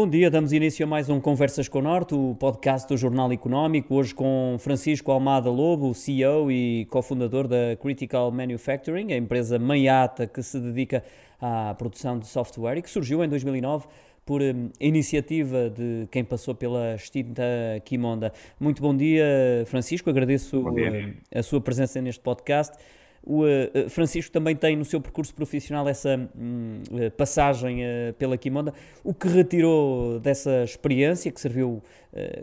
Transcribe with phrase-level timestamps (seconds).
[0.00, 3.30] bom dia, damos início a mais um Conversas com o Norte, o podcast do Jornal
[3.32, 10.26] Económico, hoje com Francisco Almada Lobo, CEO e cofundador da Critical Manufacturing, a empresa maiata
[10.26, 11.04] que se dedica
[11.38, 13.88] à produção de software e que surgiu em 2009
[14.24, 17.42] por um, iniciativa de quem passou pela extinta
[17.84, 18.32] Quimonda.
[18.58, 19.26] Muito bom dia,
[19.66, 21.14] Francisco, agradeço dia.
[21.30, 22.74] A, a sua presença neste podcast.
[23.22, 28.36] O uh, Francisco também tem no seu percurso profissional essa um, uh, passagem uh, pela
[28.38, 28.72] Quimonda.
[29.04, 31.82] O que retirou dessa experiência, que serviu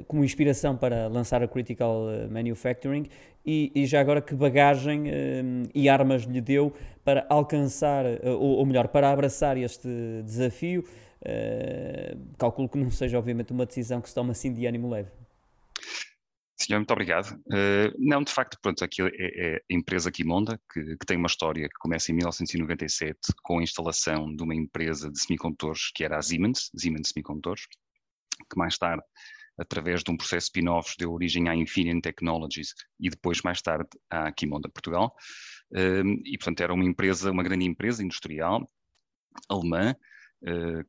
[0.08, 3.06] como inspiração para lançar a Critical Manufacturing,
[3.46, 5.04] e, e, já agora que bagagem
[5.76, 6.72] e armas lhe deu
[7.04, 9.90] para alcançar, ou, ou, melhor, para abraçar este
[10.24, 10.86] desafio?
[12.38, 15.10] calculo que não seja, obviamente, uma decisão que se toma assim de ânimo leve.
[16.68, 17.32] Senhor, muito obrigado.
[17.46, 21.28] Uh, não, de facto, pronto, aqui é, é a empresa Quimonda, que, que, tem uma
[21.28, 26.18] história que começa em 1997 com a instalação de uma empresa de semicondutores que era
[26.18, 27.68] a Siemens, Siemens Semicondutores,
[28.50, 29.02] que mais tarde,
[29.58, 34.30] através de um processo spin-offs, deu origem à Infineon Technologies e depois, mais tarde, à
[34.34, 35.16] Quimonda Portugal.
[35.72, 38.70] Uh, e, portanto, era uma empresa, uma grande empresa industrial
[39.48, 39.96] alemã,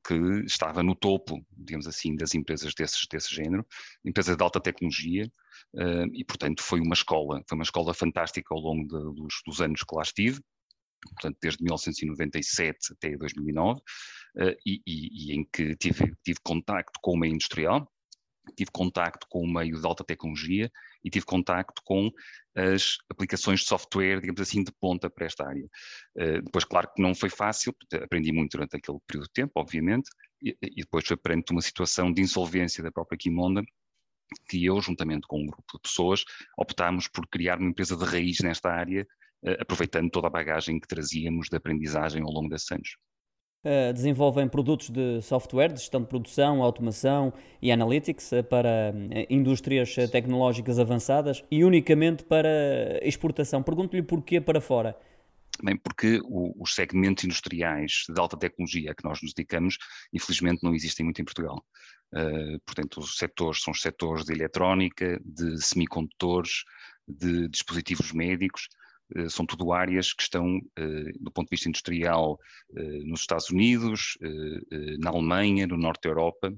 [0.04, 0.14] que
[0.46, 3.66] estava no topo, digamos assim, das empresas desse género,
[4.04, 5.30] empresas de alta tecnologia,
[5.74, 9.60] uh, e portanto foi uma escola, foi uma escola fantástica ao longo de, dos, dos,
[9.60, 10.40] anos que lá estive,
[11.14, 13.82] portanto desde 1997 até 2009, uh,
[14.66, 17.90] e, e, e, em que tive, tive contacto com meio industrial,
[18.56, 20.70] tive contacto com o meio de alta tecnologia
[21.04, 22.10] e tive contacto com
[22.54, 25.64] as aplicações de software, digamos assim, de ponta para esta área.
[26.16, 30.10] Uh, depois, claro que não foi fácil, aprendi muito durante aquele período de tempo, obviamente,
[30.42, 33.62] e, e depois foi perante uma situação de insolvência da própria Kimonda,
[34.48, 36.24] que eu, juntamente com um grupo de pessoas,
[36.58, 39.06] optámos por criar uma empresa de raiz nesta área,
[39.44, 42.96] uh, aproveitando toda a bagagem que trazíamos de aprendizagem ao longo desses anos.
[43.64, 49.26] Uh, desenvolvem produtos de software, de gestão de produção, automação e analytics uh, para uh,
[49.28, 52.48] indústrias tecnológicas avançadas e unicamente para
[53.02, 53.60] exportação.
[53.60, 54.96] Pergunto-lhe porquê para fora.
[55.60, 59.76] Bem, porque o, os segmentos industriais de alta tecnologia a que nós nos dedicamos,
[60.12, 61.60] infelizmente, não existem muito em Portugal.
[62.64, 66.62] Portanto, os setores são os setores de eletrónica, de semicondutores,
[67.08, 68.68] de dispositivos médicos,
[69.28, 72.38] são tudo áreas que estão, uh, do ponto de vista industrial,
[73.04, 74.18] nos Estados Unidos,
[74.98, 76.52] na Alemanha, no Norte da Europa,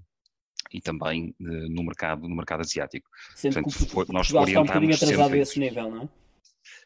[0.72, 3.08] e também no mercado no mercado asiático.
[3.34, 6.08] Sendo Portanto, que o, nós Portugal está um bocadinho atrasado a esse nível, não é?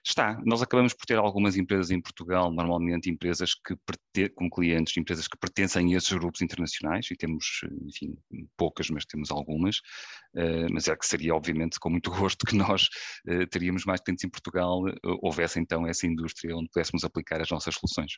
[0.05, 0.41] Está.
[0.45, 3.75] Nós acabamos por ter algumas empresas em Portugal, normalmente empresas que
[4.35, 8.17] com clientes, empresas que pertencem a esses grupos internacionais, e temos, enfim,
[8.57, 9.79] poucas, mas temos algumas,
[10.37, 12.89] uh, mas é que seria, obviamente, com muito gosto que nós
[13.29, 17.51] uh, teríamos mais clientes em Portugal, uh, houvesse então essa indústria onde pudéssemos aplicar as
[17.51, 18.13] nossas soluções.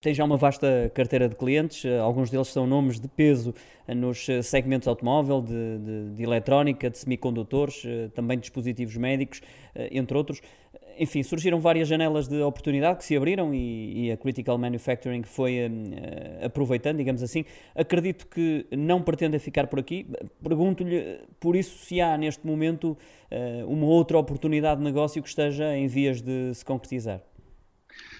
[0.00, 3.54] Tem já uma vasta carteira de clientes, alguns deles são nomes de peso
[3.88, 7.82] nos segmentos automóvel, de, de, de eletrónica, de semicondutores,
[8.12, 9.40] também dispositivos médicos,
[9.74, 10.42] entre outros
[10.98, 15.58] enfim, surgiram várias janelas de oportunidade que se abriram e, e a Critical Manufacturing foi
[15.66, 17.44] uh, aproveitando, digamos assim.
[17.74, 20.06] Acredito que não pretenda ficar por aqui.
[20.42, 22.96] Pergunto-lhe, por isso, se há neste momento
[23.30, 27.20] uh, uma outra oportunidade de negócio que esteja em vias de se concretizar.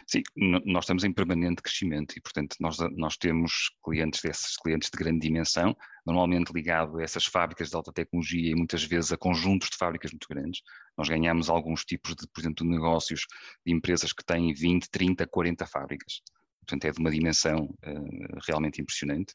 [0.06, 0.22] Sim,
[0.66, 5.20] nós estamos em permanente crescimento e, portanto, nós, nós temos clientes desses clientes de grande
[5.20, 9.76] dimensão, normalmente ligado a essas fábricas de alta tecnologia e muitas vezes a conjuntos de
[9.76, 10.60] fábricas muito grandes.
[10.96, 13.26] Nós ganhamos alguns tipos de, por exemplo, de negócios
[13.64, 16.20] de empresas que têm 20, 30, 40 fábricas.
[16.60, 19.34] Portanto, é de uma dimensão uh, realmente impressionante.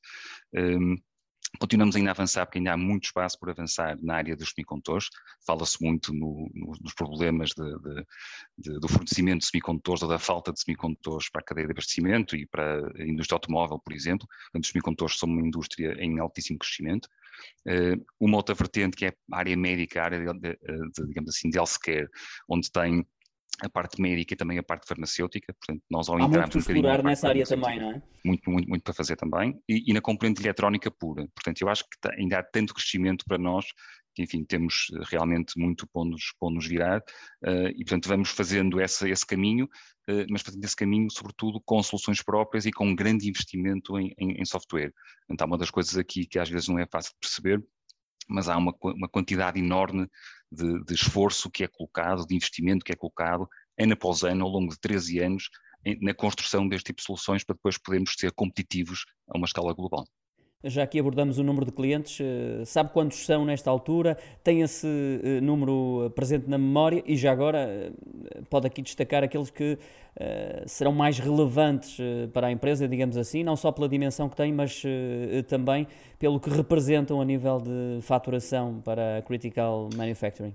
[0.53, 0.96] Um,
[1.58, 5.10] Continuamos ainda a avançar, porque ainda há muito espaço por avançar na área dos semicondutores.
[5.46, 8.06] Fala-se muito no, no, nos problemas de, de,
[8.58, 12.36] de, do fornecimento de semicondutores ou da falta de semicondutores para a cadeia de abastecimento
[12.36, 14.28] e para a indústria automóvel, por exemplo.
[14.28, 17.10] Portanto, os semicondutores são uma indústria em altíssimo crescimento.
[17.66, 20.58] Uh, uma outra vertente que é a área médica, a área, de,
[21.08, 22.08] digamos assim, de healthcare,
[22.48, 23.06] onde tem
[23.62, 27.04] a parte médica e também a parte farmacêutica, portanto, nós ao Há entrarmos um bocadinho
[27.04, 28.01] nessa área também, não é?
[28.24, 31.84] Muito, muito, muito para fazer também, e, e na componente eletrónica pura, portanto, eu acho
[31.84, 33.66] que ainda há tanto crescimento para nós,
[34.16, 38.30] que enfim, temos eh, realmente muito para nos, para nos virar, uh, e portanto vamos
[38.30, 42.88] fazendo essa, esse caminho, uh, mas fazendo esse caminho sobretudo com soluções próprias e com
[42.88, 44.92] um grande investimento em, em, em software.
[45.30, 47.63] Então, uma das coisas aqui que às vezes não é fácil de perceber,
[48.28, 50.07] mas há uma, uma quantidade enorme
[50.51, 53.48] de, de, esforço que é colocado, de investimento que é colocado,
[53.78, 55.50] ano após ano, ao longo de 13 anos,
[55.86, 59.74] em, na construção deste tipo de soluções para depois podermos ser competitivos a uma escala
[59.74, 60.06] global.
[60.62, 64.18] Já aqui abordamos o número de clientes, eh, sabe quantos são nesta altura?
[64.44, 64.86] Tem esse
[65.24, 67.92] eh, número presente na memória e já agora eh,
[68.50, 69.78] pode aqui destacar aqueles que
[70.66, 71.98] serão mais relevantes
[72.34, 74.84] para a empresa, digamos assim, não só pela dimensão que tem, mas
[75.48, 80.54] também pelo que representam a nível de faturação para a Critical Manufacturing.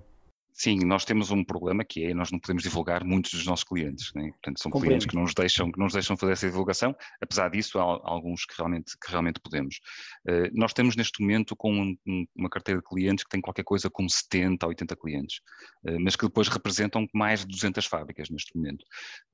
[0.57, 4.13] Sim, nós temos um problema que é nós não podemos divulgar muitos dos nossos clientes,
[4.15, 4.29] né?
[4.31, 4.91] portanto são Compreendo.
[4.91, 7.83] clientes que não nos deixam que não nos deixam fazer essa divulgação, apesar disso há
[7.83, 9.81] alguns que realmente que realmente podemos.
[10.25, 13.65] Uh, nós temos neste momento com um, um, uma carteira de clientes que tem qualquer
[13.65, 15.41] coisa como 70 a 80 clientes,
[15.89, 18.85] uh, mas que depois representam mais de 200 fábricas neste momento.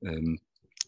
[0.02, 0.34] Um,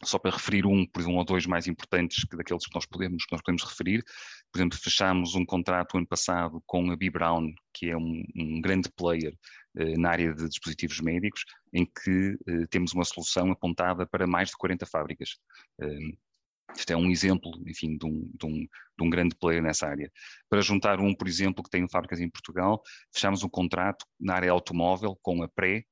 [0.02, 3.24] só para referir um, por um ou dois mais importantes que daqueles que nós podemos,
[3.24, 4.04] que nós podemos referir,
[4.52, 8.60] por exemplo, fechámos um contrato ano passado com a B Brown, que é um, um
[8.60, 9.32] grande player
[9.98, 14.56] na área de dispositivos médicos, em que eh, temos uma solução apontada para mais de
[14.56, 15.30] 40 fábricas.
[15.80, 16.16] Eh,
[16.76, 20.10] isto é um exemplo, enfim, de um, de, um, de um, grande player nessa área.
[20.48, 22.82] Para juntar um, por exemplo, que tem fábricas em Portugal,
[23.12, 25.84] fechamos um contrato na área automóvel com a Pré,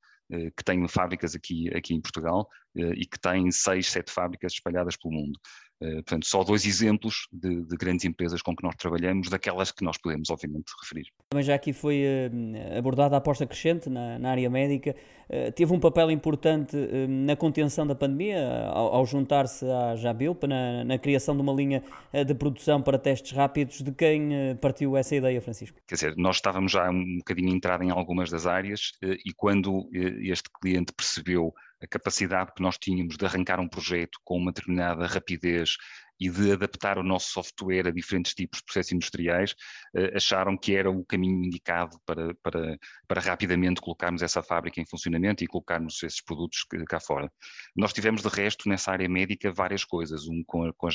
[0.56, 5.12] que tem fábricas aqui, aqui em Portugal e que tem seis, sete fábricas espalhadas pelo
[5.12, 5.38] mundo.
[5.82, 9.84] Eh, portanto, só dois exemplos de, de, grandes empresas com que nós trabalhamos, daquelas que
[9.84, 11.08] nós podemos, obviamente, referir.
[11.31, 14.94] Também já aqui foi uh, abordada a aposta crescente na, na área médica.
[15.29, 16.76] Uh, teve um papel importante
[17.08, 21.82] na contenção da pandemia, ao, ao juntar-se à Jabilpa, na, na, criação de uma linha
[22.26, 23.81] de produção para testes rápidos.
[23.81, 24.31] De quem
[24.61, 25.79] partiu essa ideia, Francisco?
[25.88, 30.49] Quer dizer, nós estávamos já um bocadinho entrado em algumas das áreas e quando este
[30.61, 31.52] cliente percebeu
[31.82, 35.76] a capacidade que nós tínhamos de arrancar um projeto com uma determinada rapidez
[36.22, 39.56] e de adaptar o nosso software a diferentes tipos de processos industriais,
[39.96, 42.78] uh, acharam que era o caminho indicado para, para,
[43.08, 47.28] para rapidamente colocarmos essa fábrica em funcionamento e colocarmos esses produtos cá fora.
[47.74, 50.92] Nós tivemos, de resto, nessa área médica, várias coisas, um com a, com a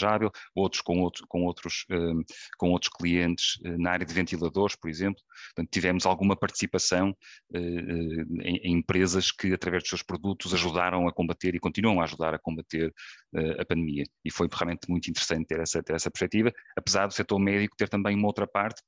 [0.56, 2.24] outros com, outro, com, outros, uh,
[2.57, 5.21] com outros clientes uh, na área de ventiladores, por exemplo.
[5.47, 7.13] Portanto, tivemos alguma participação
[7.53, 12.33] em, em, empresas que, através dos seus produtos, ajudaram a combater e continuam a ajudar
[12.33, 12.94] a combater
[13.59, 14.03] a pandemia.
[14.24, 17.89] E foi realmente muito interessante ter essa, ter essa perspectiva, apesar do setor médico ter
[17.89, 18.81] também uma outra parte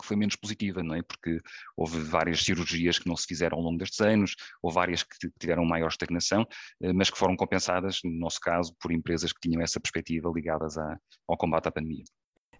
[0.00, 1.02] que foi menos positiva, não é?
[1.02, 1.40] Porque
[1.76, 5.64] houve várias cirurgias que não se fizeram ao longo destes anos, ou várias que tiveram
[5.64, 6.46] maior estagnação,
[6.82, 10.78] eh, mas que foram compensadas, no nosso caso, por empresas que tinham essa perspectiva ligadas
[10.78, 10.96] à,
[11.28, 12.04] ao combate à pandemia.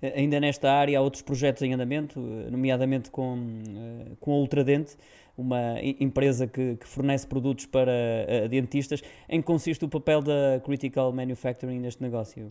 [0.02, 3.36] Ainda nesta área há outros projetos em andamento, nomeadamente com,
[3.68, 4.96] eh, com a Ultradente,
[5.36, 9.02] uma empresa que, que fornece produtos para dentistas.
[9.28, 12.48] Em que consiste o papel da Critical Manufacturing neste negócio?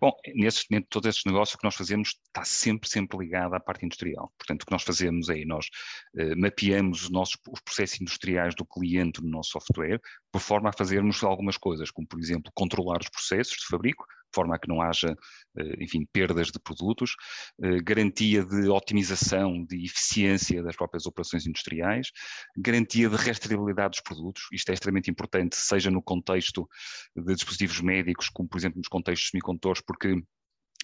[0.00, 3.60] Bom, nesses, dentro de todos esses negócios, que nós fazemos está sempre, sempre ligado à
[3.60, 4.32] parte industrial.
[4.38, 5.66] Portanto, o que nós fazemos é, nós
[6.14, 10.00] uh, mapeamos os nossos os processos industriais do cliente no nosso software,
[10.30, 14.34] por forma a fazermos algumas coisas, como, por exemplo, controlar os processos de fabrico, de
[14.34, 15.16] forma a que não haja,
[15.58, 17.14] eh, enfim, perdas de produtos,
[17.62, 22.10] eh, garantia de otimização, de eficiência das próprias operações industriais,
[22.56, 26.68] garantia de rastreabilidade dos produtos, isto é extremamente importante, seja no contexto
[27.14, 30.22] de dispositivos médicos, como por exemplo nos contextos semicondutores, porque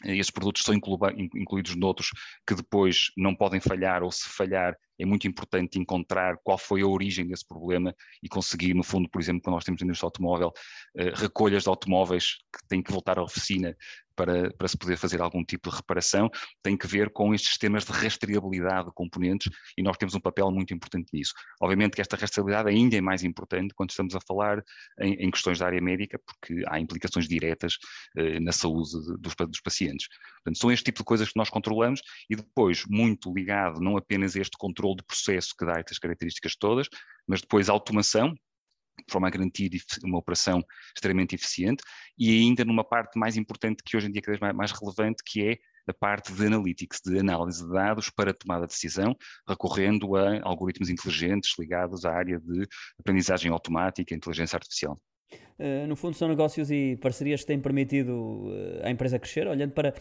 [0.04, 2.10] esses produtos são incluídos noutros
[2.46, 6.86] que depois não podem falhar ou se falhar é muito importante encontrar qual foi a
[6.86, 10.52] origem desse problema e conseguir, no fundo, por exemplo, quando nós temos na indústria automóvel,
[10.96, 13.76] eh, recolhas de automóveis que têm que voltar à oficina
[14.14, 16.30] para, para se poder fazer algum tipo de reparação,
[16.62, 20.50] tem que ver com estes sistemas de rastreabilidade de componentes e nós temos um papel
[20.50, 21.32] muito importante nisso.
[21.60, 24.62] Obviamente que esta rastreabilidade ainda é mais importante quando estamos a falar
[25.00, 27.78] em, em questões da área médica, porque há implicações diretas
[28.16, 30.08] eh, na saúde dos, dos pacientes.
[30.36, 34.36] Portanto, são este tipo de coisas que nós controlamos e depois, muito ligado não apenas
[34.36, 36.88] a este controle de processo que dá estas características todas,
[37.26, 39.70] mas depois automação, de forma a garantir
[40.04, 40.62] uma operação
[40.94, 41.82] extremamente eficiente,
[42.18, 45.22] e ainda numa parte mais importante que hoje em dia é cada vez mais relevante,
[45.24, 45.58] que é
[45.88, 49.16] a parte de analytics, de análise de dados para tomada de decisão,
[49.48, 52.66] recorrendo a algoritmos inteligentes ligados à área de
[52.98, 54.96] aprendizagem automática e inteligência artificial.
[55.58, 59.46] Uh, no fundo, são negócios e parcerias que têm permitido uh, à empresa crescer.
[59.46, 59.94] Olhando para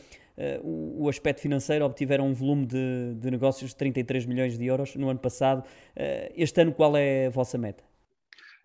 [0.63, 4.96] o, o, aspecto financeiro, obtiveram um volume de, de, negócios de 33 milhões de euros
[4.96, 5.63] no ano passado.
[6.36, 7.84] este ano, qual é a vossa meta?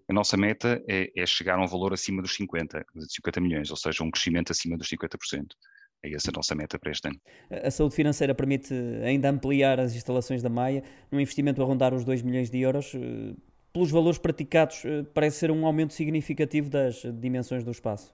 [0.09, 3.76] A nossa meta é, é, chegar a um valor acima dos 50, 50 milhões, ou
[3.76, 5.49] seja, um crescimento acima dos 50%.
[6.05, 7.21] É essa a nossa meta para este ano.
[7.50, 8.73] A saúde financeira permite
[9.05, 12.95] ainda ampliar as instalações da Maia, num investimento a rondar os 2 milhões de euros.
[13.76, 18.11] Pelos valores praticados, parece ser um aumento significativo das dimensões do espaço.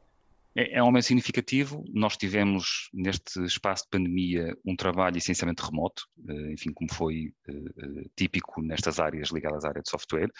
[0.55, 1.85] É, é um aumento significativo.
[1.93, 7.53] Nós tivemos, neste espaço de pandemia, um trabalho essencialmente remoto, eh, enfim, como foi eh,
[7.53, 10.31] eh, típico nestas áreas ligadas à área de software,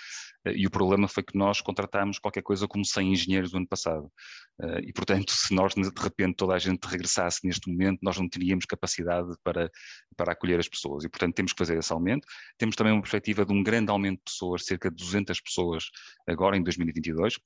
[0.47, 4.11] e o problema foi que nós contratámos qualquer coisa como 100 engenheiros do ano passado.
[4.85, 8.65] E, portanto, se nós, de repente, toda a gente regressasse neste momento, nós não teríamos
[8.65, 9.71] capacidade para,
[10.17, 11.05] para acolher as pessoas.
[11.05, 12.27] E, portanto, temos que fazer esse aumento.
[12.59, 15.85] Temos também uma perspectiva de um grande aumento de pessoas, cerca de 200 pessoas
[16.27, 17.39] agora em 2022,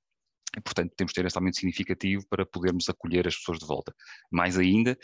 [0.56, 3.94] e, portanto, temos de ter esse aumento significativo para podermos acolher as pessoas de volta.
[4.30, 4.96] Mais ainda,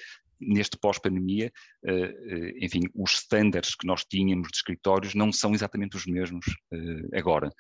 [0.43, 1.53] neste pós-pandemia,
[1.85, 6.45] eh, eh, enfim, os estándares que nós tínhamos de escritórios não são exatamente os mesmos
[6.73, 7.51] eh, agora.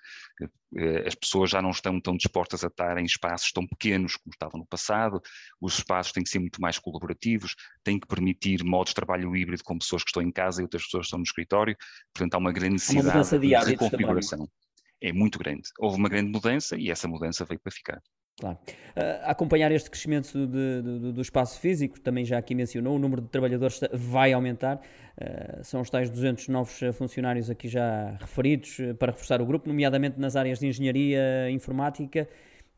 [1.06, 4.58] As pessoas já não estão tão dispostas a estar em espaços tão pequenos como estavam
[4.58, 5.20] no passado,
[5.60, 9.62] os espaços têm que ser muito mais colaborativos, têm que permitir modos de trabalho híbrido
[9.64, 11.76] com pessoas que estão em casa e outras pessoas que estão no escritório,
[12.14, 14.38] portanto há uma grande necessidade uma de, de reconfiguração.
[14.38, 14.61] Também
[15.02, 15.68] é muito grande.
[15.78, 18.00] Houve uma grande mudança e essa mudança veio para ficar.
[18.40, 18.58] Claro.
[18.96, 23.80] Uh, acompanhar este crescimento do espaço físico, também já aqui mencionou, o número de trabalhadores
[23.92, 24.76] vai aumentar.
[24.76, 29.68] Uh, são os tais 200 novos funcionários aqui já referidos uh, para reforçar o grupo,
[29.68, 32.28] nomeadamente nas áreas de engenharia informática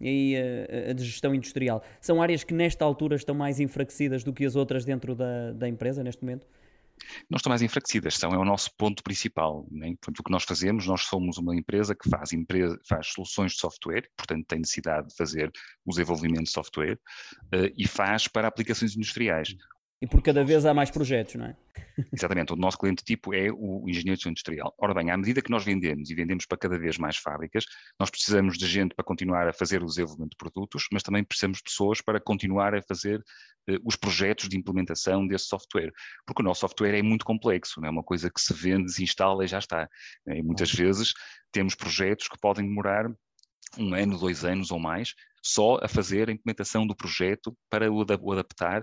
[0.01, 0.37] e
[0.91, 1.83] a de gestão industrial.
[2.01, 5.69] São áreas que nesta altura estão mais enfraquecidas do que as outras dentro da, da
[5.69, 6.47] empresa neste momento?
[7.31, 9.67] Não estão mais enfraquecidas, são, é o nosso ponto principal.
[9.71, 9.89] Né?
[10.01, 13.59] Portanto, o que nós fazemos, nós somos uma empresa que faz, empresa, faz soluções de
[13.59, 15.51] software, portanto tem necessidade de fazer
[15.85, 16.99] o desenvolvimento de software,
[17.55, 19.55] uh, e faz para aplicações industriais.
[20.01, 21.57] E por cada vez há mais projetos, não é?
[22.13, 24.75] Exatamente, o nosso cliente tipo é o engenheiro industrial.
[24.79, 27.65] Ora bem, à medida que nós vendemos e vendemos para cada vez mais fábricas,
[27.99, 31.59] nós precisamos de gente para continuar a fazer o desenvolvimento de produtos, mas também precisamos
[31.59, 35.93] de pessoas para continuar a fazer uh, os projetos de implementação desse software.
[36.27, 39.03] Porque o nosso software é muito complexo, não é uma coisa que se vende, se
[39.03, 39.89] instala e já está.
[40.27, 41.13] E muitas vezes
[41.53, 43.09] temos projetos que podem demorar
[43.79, 48.33] um ano, dois anos ou mais, só a fazer a implementação do projeto para o
[48.33, 48.83] adaptar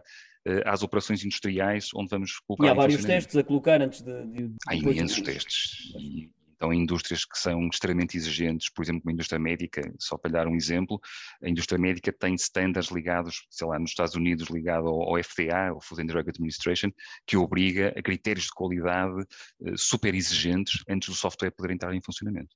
[0.65, 2.65] às operações industriais onde vamos colocar.
[2.65, 4.25] E há vários testes a colocar antes de.
[4.25, 5.23] de há imensos de...
[5.23, 5.93] testes.
[5.97, 6.29] E,
[6.61, 10.37] então, em indústrias que são extremamente exigentes, por exemplo, a indústria médica, só para lhe
[10.37, 11.01] dar um exemplo,
[11.43, 15.69] a indústria médica tem standards ligados, sei lá, nos Estados Unidos, ligado ao, ao FDA,
[15.69, 16.91] ao Food and Drug Administration,
[17.25, 19.23] que obriga a critérios de qualidade
[19.61, 22.55] uh, super exigentes antes do software poder entrar em funcionamento.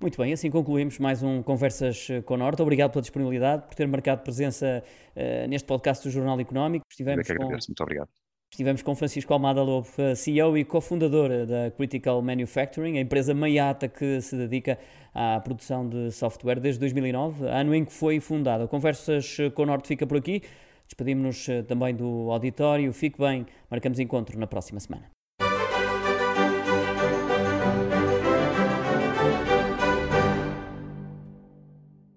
[0.00, 2.62] Muito bem, assim concluímos mais um Conversas com o Norte.
[2.62, 4.84] Obrigado pela disponibilidade, por ter marcado presença
[5.16, 6.86] uh, neste podcast do Jornal Económico.
[6.88, 7.70] Estivemos que agradeço, com...
[7.72, 8.08] muito obrigado.
[8.52, 13.88] Estivemos com Francisco Almada Lobo, eh, CEO e cofundador da Critical Manufacturing, a empresa maiata
[13.88, 14.78] que se dedica
[15.12, 18.66] à produção de software desde 2009, ano em que foi fundada.
[18.66, 20.42] Conversas com o Norte fica por aqui.
[20.86, 22.90] Despedimos-nos eh, também do auditório.
[22.92, 25.17] Fique bem, marcamos encontro na próxima semana.